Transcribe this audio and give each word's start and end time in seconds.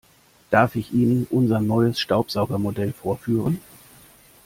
Darf 0.49 0.75
ich 0.77 0.93
Ihnen 0.93 1.27
unser 1.29 1.59
neues 1.61 1.99
Staubsaugermodell 1.99 2.91
vorführen? 2.91 3.61